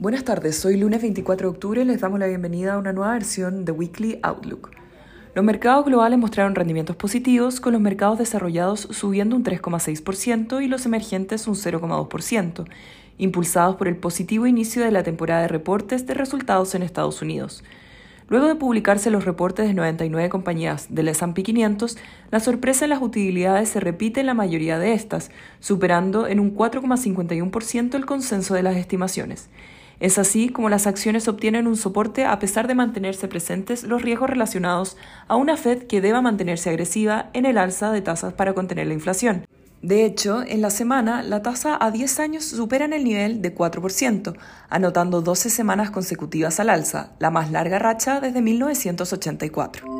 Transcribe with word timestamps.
Buenas 0.00 0.24
tardes, 0.24 0.56
soy 0.56 0.78
lunes 0.78 1.02
24 1.02 1.46
de 1.46 1.54
octubre 1.54 1.82
y 1.82 1.84
les 1.84 2.00
damos 2.00 2.18
la 2.18 2.26
bienvenida 2.26 2.72
a 2.72 2.78
una 2.78 2.94
nueva 2.94 3.12
versión 3.12 3.66
de 3.66 3.72
Weekly 3.72 4.18
Outlook. 4.22 4.70
Los 5.34 5.44
mercados 5.44 5.84
globales 5.84 6.18
mostraron 6.18 6.54
rendimientos 6.54 6.96
positivos, 6.96 7.60
con 7.60 7.74
los 7.74 7.82
mercados 7.82 8.18
desarrollados 8.18 8.88
subiendo 8.92 9.36
un 9.36 9.44
3,6% 9.44 10.64
y 10.64 10.68
los 10.68 10.86
emergentes 10.86 11.46
un 11.46 11.54
0,2%, 11.54 12.64
impulsados 13.18 13.76
por 13.76 13.88
el 13.88 13.96
positivo 13.98 14.46
inicio 14.46 14.82
de 14.82 14.90
la 14.90 15.02
temporada 15.02 15.42
de 15.42 15.48
reportes 15.48 16.06
de 16.06 16.14
resultados 16.14 16.74
en 16.74 16.82
Estados 16.82 17.20
Unidos. 17.20 17.62
Luego 18.30 18.46
de 18.46 18.54
publicarse 18.54 19.10
los 19.10 19.26
reportes 19.26 19.68
de 19.68 19.74
99 19.74 20.30
compañías 20.30 20.86
del 20.88 21.08
S&P 21.08 21.42
500, 21.42 21.98
la 22.30 22.40
sorpresa 22.40 22.86
en 22.86 22.90
las 22.90 23.02
utilidades 23.02 23.68
se 23.68 23.80
repite 23.80 24.20
en 24.20 24.26
la 24.26 24.34
mayoría 24.34 24.78
de 24.78 24.94
estas, 24.94 25.30
superando 25.58 26.26
en 26.26 26.40
un 26.40 26.56
4,51% 26.56 27.96
el 27.96 28.06
consenso 28.06 28.54
de 28.54 28.62
las 28.62 28.76
estimaciones. 28.76 29.50
Es 30.00 30.18
así 30.18 30.48
como 30.48 30.70
las 30.70 30.86
acciones 30.86 31.28
obtienen 31.28 31.66
un 31.66 31.76
soporte 31.76 32.24
a 32.24 32.38
pesar 32.38 32.66
de 32.66 32.74
mantenerse 32.74 33.28
presentes 33.28 33.84
los 33.84 34.00
riesgos 34.00 34.30
relacionados 34.30 34.96
a 35.28 35.36
una 35.36 35.58
Fed 35.58 35.86
que 35.86 36.00
deba 36.00 36.22
mantenerse 36.22 36.70
agresiva 36.70 37.28
en 37.34 37.44
el 37.44 37.58
alza 37.58 37.92
de 37.92 38.00
tasas 38.00 38.32
para 38.32 38.54
contener 38.54 38.86
la 38.86 38.94
inflación. 38.94 39.44
De 39.82 40.04
hecho, 40.04 40.42
en 40.42 40.62
la 40.62 40.70
semana, 40.70 41.22
la 41.22 41.42
tasa 41.42 41.76
a 41.80 41.90
10 41.90 42.20
años 42.20 42.44
supera 42.44 42.86
el 42.86 43.04
nivel 43.04 43.40
de 43.40 43.54
4%, 43.54 44.36
anotando 44.68 45.22
12 45.22 45.48
semanas 45.48 45.90
consecutivas 45.90 46.60
al 46.60 46.70
alza, 46.70 47.12
la 47.18 47.30
más 47.30 47.50
larga 47.50 47.78
racha 47.78 48.20
desde 48.20 48.42
1984. 48.42 49.99